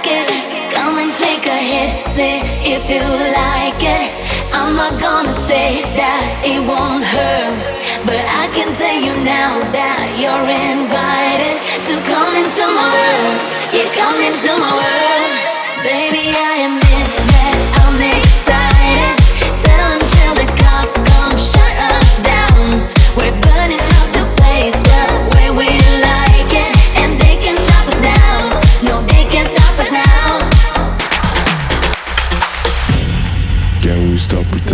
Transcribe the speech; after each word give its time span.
like 0.00 0.12
it. 0.12 0.72
Come 0.72 0.98
and 0.98 1.12
take 1.16 1.46
a 1.46 1.60
hit, 1.72 1.92
say 2.14 2.40
if 2.64 2.88
you 2.88 3.00
like 3.00 3.82
it. 3.82 4.10
I'm 4.52 4.74
not 4.74 5.00
gonna 5.00 5.32
say 5.46 5.82
that 5.96 6.42
it 6.44 6.60
won't 6.60 7.04
hurt, 7.04 7.60
but 8.04 8.22
I 8.26 8.48
can 8.54 8.74
tell 8.76 8.98
you 8.98 9.14
now 9.24 9.60
that 9.72 10.04
you're 10.18 10.48
invited 10.48 11.56
to 11.88 11.94
come 12.08 12.32
into 12.34 12.64
my 12.64 12.88
world. 12.96 13.36
You 13.76 13.84
come 13.94 14.18
into 14.18 14.50
my 14.58 14.72
world, 14.80 15.39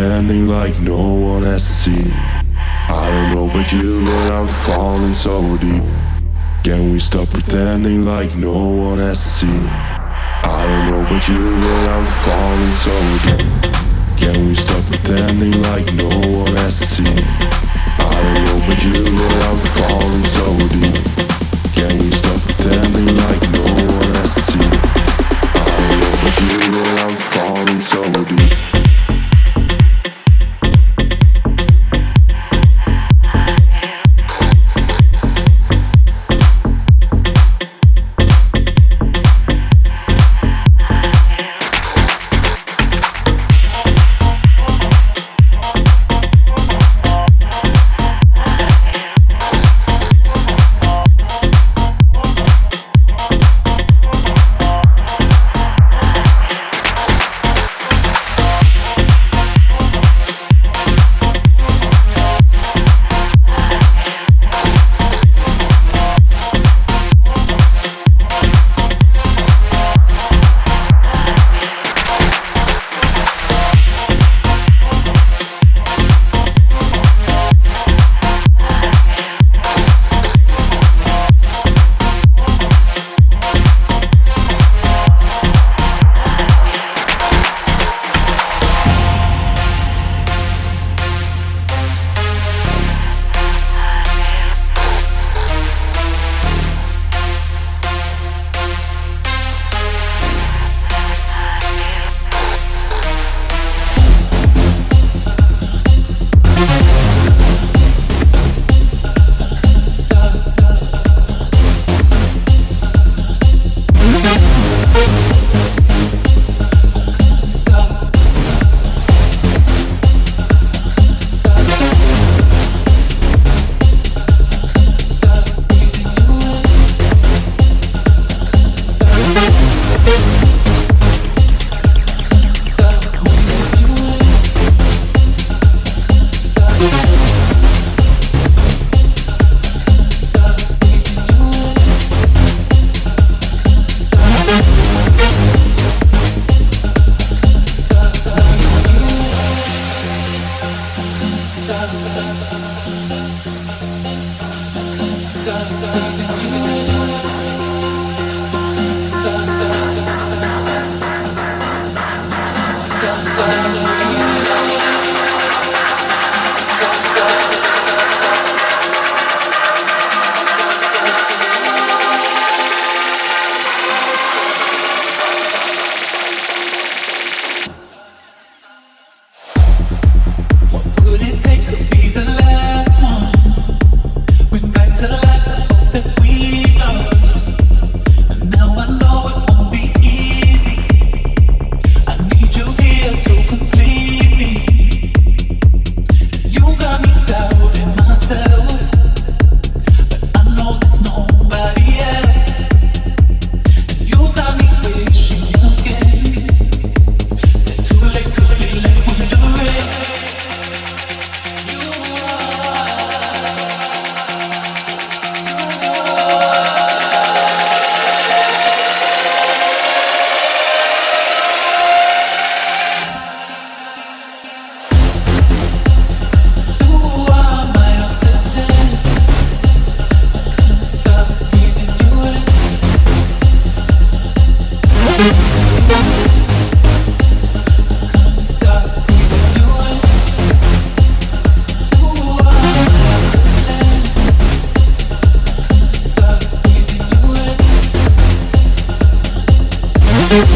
stop 0.06 0.22
pretending 0.22 0.46
like 0.46 0.78
no 0.80 1.14
one 1.14 1.42
has 1.42 1.66
seen? 1.66 2.12
I 2.88 3.10
don't 3.10 3.34
know 3.34 3.50
about 3.50 3.72
you, 3.72 4.04
but 4.04 4.32
I'm 4.32 4.48
falling 4.48 5.14
so 5.14 5.56
deep. 5.56 5.82
Can 6.62 6.90
we 6.92 7.00
stop 7.00 7.28
pretending 7.30 8.04
like 8.04 8.34
no 8.36 8.52
one 8.52 8.98
has 8.98 9.18
seen? 9.18 9.66
I 10.44 10.62
don't 10.68 10.86
know 10.90 11.00
about 11.06 11.26
you, 11.28 11.42
but 11.58 11.84
I'm 11.94 12.06
falling 12.22 12.72
so 12.84 12.94
deep. 13.24 13.46
Can 14.16 14.46
we 14.46 14.54
stop 14.54 14.84
pretending 14.84 15.60
like 15.62 15.92
no 15.94 16.08
one 16.38 16.54
has 16.54 16.76
seen? 16.76 17.18
I 17.98 18.16
don't 18.22 18.44
know 18.46 18.58
about 18.62 18.82
you, 18.84 19.02
but 19.18 19.38
I'm 19.48 19.60
falling 19.74 20.26
so 20.36 20.46
deep. 20.70 20.96
Can 21.74 21.98
we 21.98 22.10
stop 22.14 22.38
pretending 22.46 23.10
like 23.26 23.42
no 23.50 23.64
one 23.98 24.14
has 24.22 24.34
seen? 24.46 24.72
I 25.50 25.74
don't 25.78 25.98
know 26.00 26.14
about 26.14 26.36
you, 26.46 26.58
but 26.74 26.94
I'm 27.04 27.16
falling 27.34 27.80
so 27.80 28.00
deep. 28.24 28.75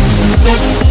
Música 0.00 0.89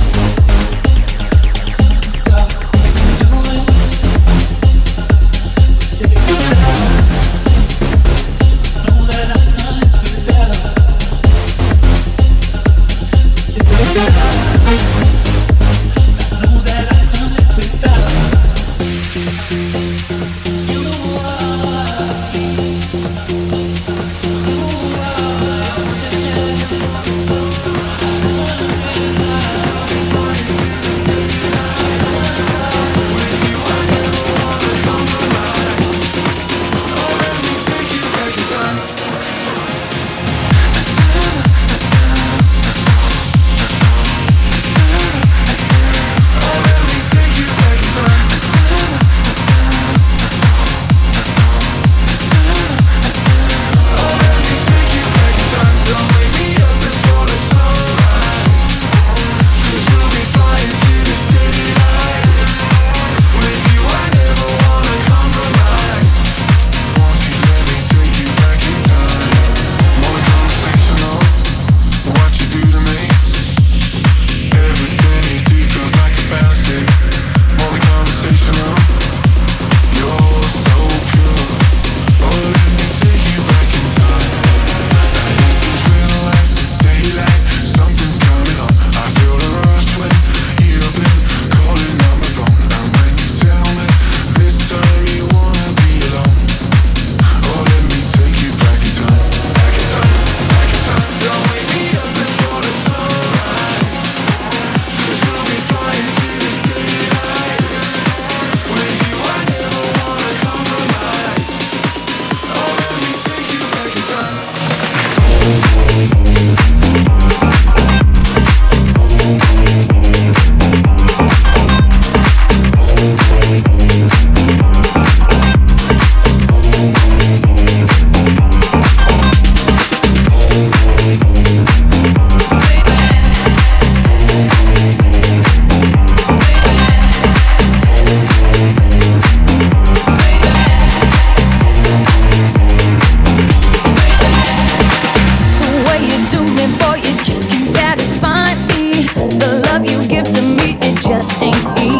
If 151.11 151.41
I 151.41 151.45
had 151.47 151.98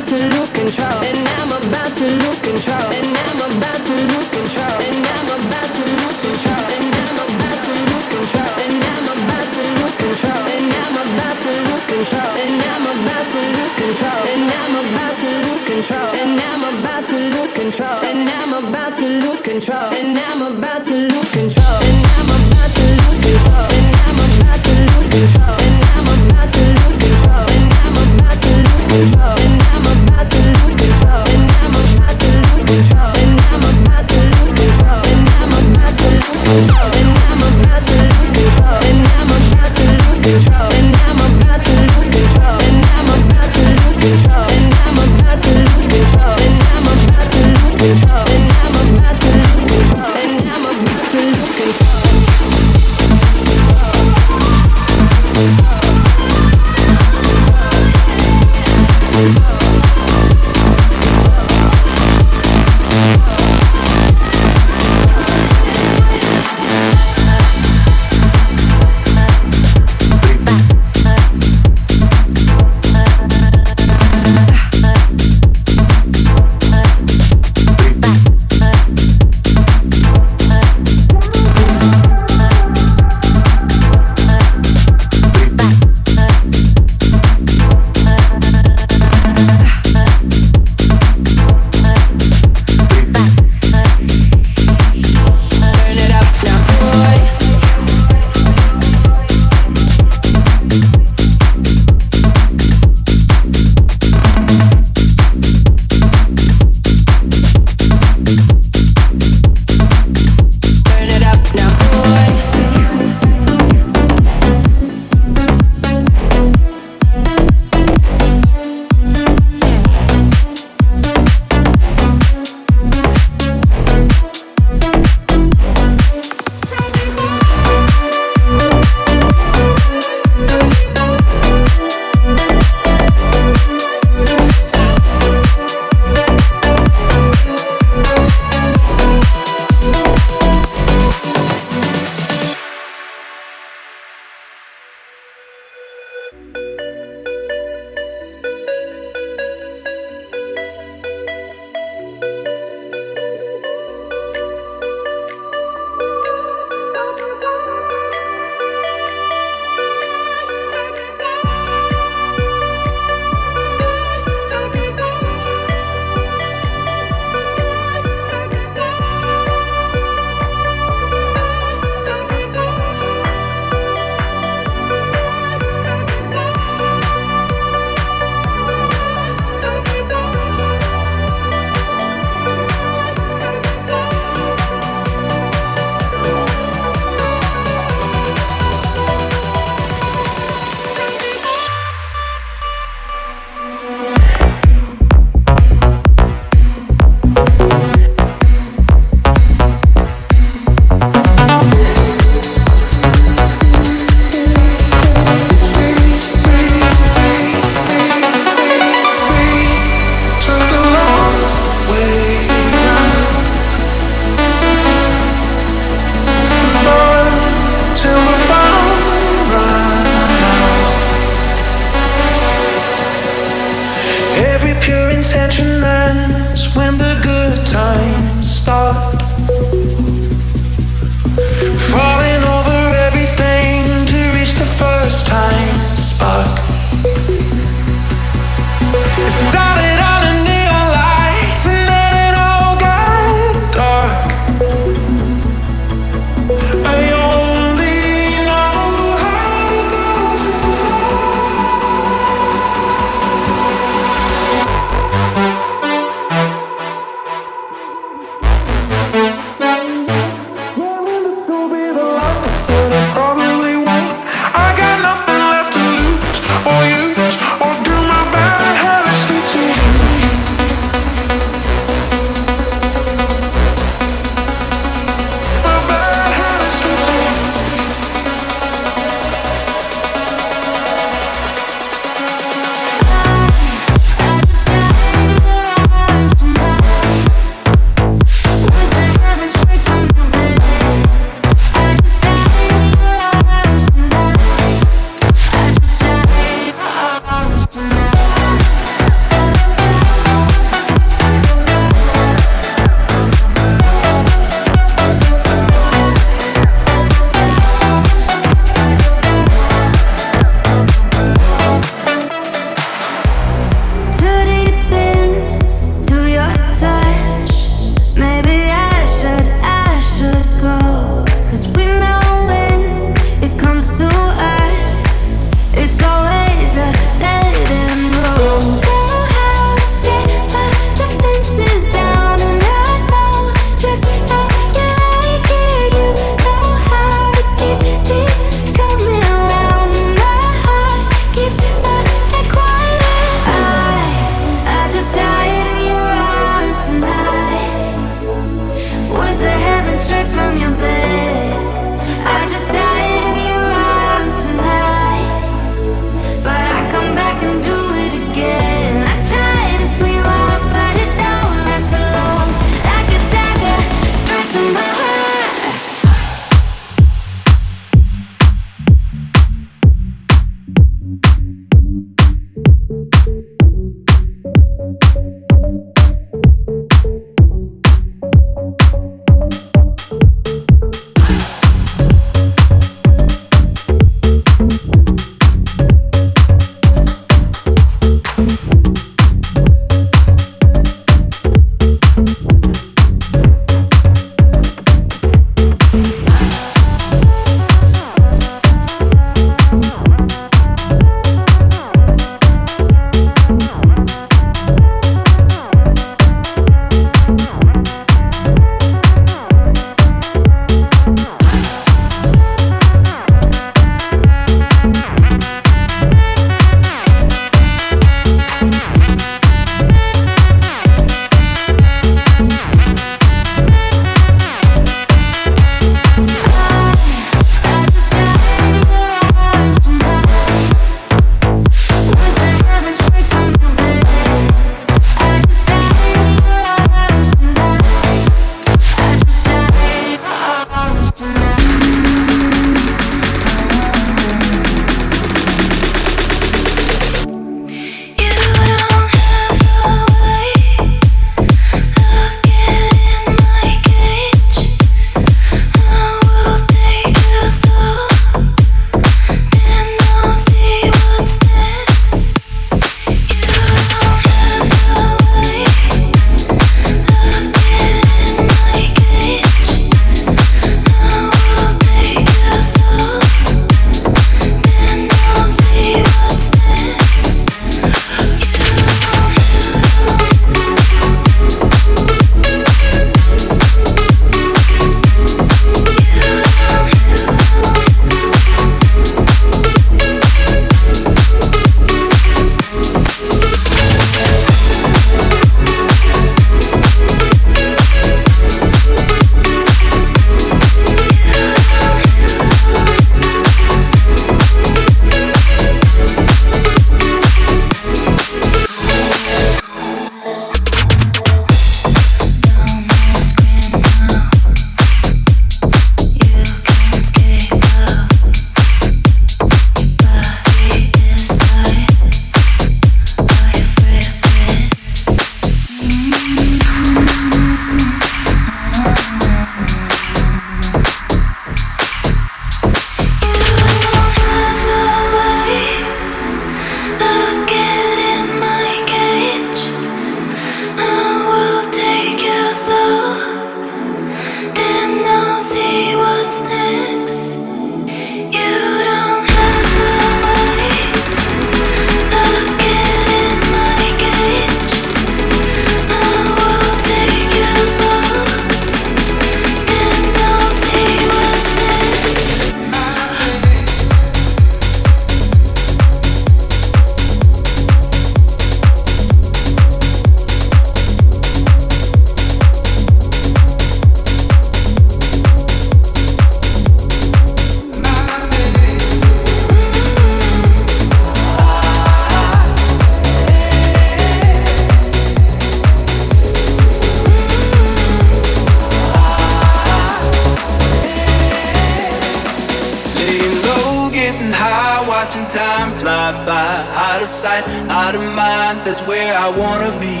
Out 597.70 597.94
of 597.94 598.02
mind, 598.14 598.58
that's 598.64 598.80
where 598.82 599.16
I 599.16 599.28
wanna 599.42 599.72
be. 599.80 600.00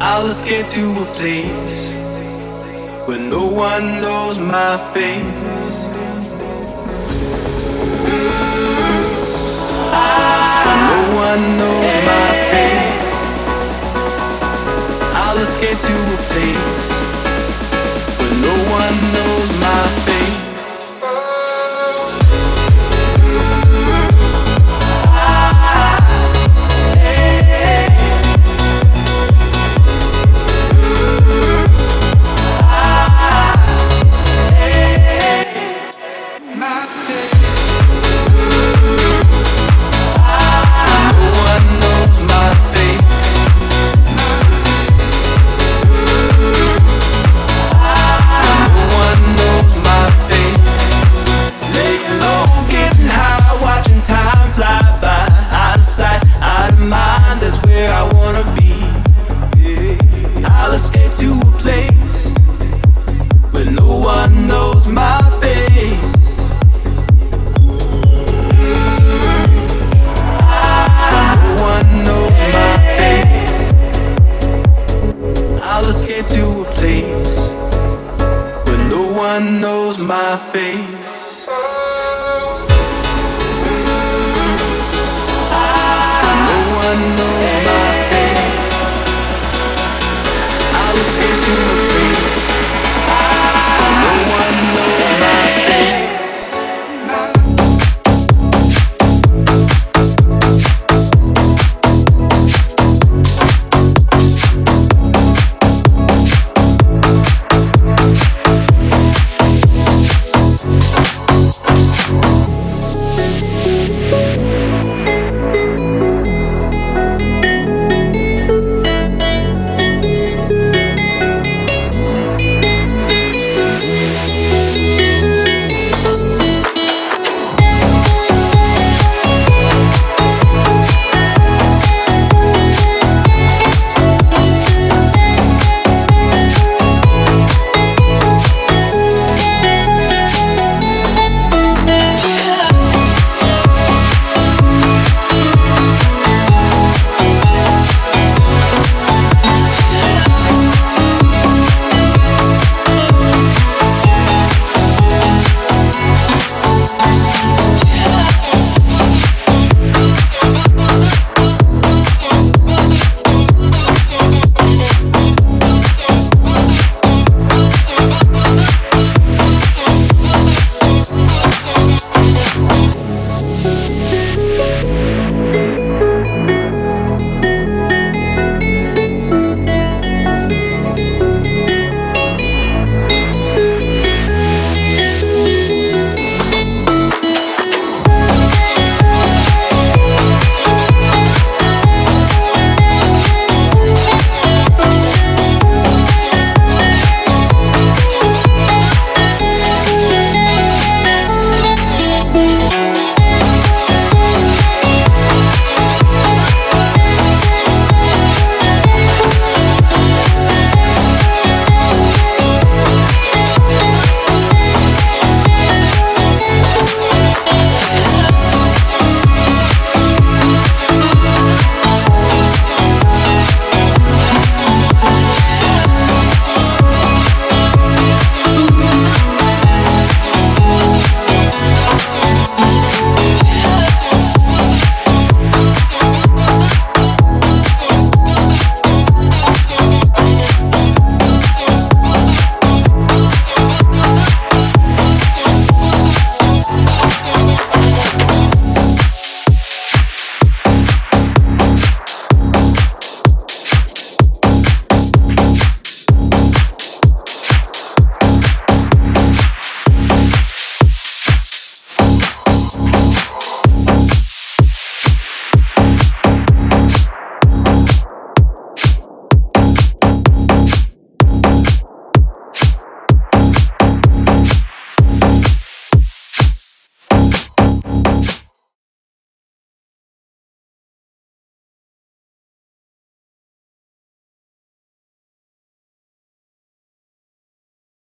I'll 0.00 0.26
escape 0.26 0.66
to 0.68 0.84
a 1.02 1.06
place 1.18 1.92
where 3.06 3.18
no 3.18 3.44
one 3.68 4.00
knows 4.00 4.38
my 4.38 4.76
face. 4.94 5.76
No 10.90 11.00
one 11.26 11.42
knows 11.58 11.94
my 12.10 12.28
face. 12.52 13.20
I'll 15.22 15.38
escape 15.38 15.78
to 15.88 15.96
a 16.14 16.18
place 16.30 16.77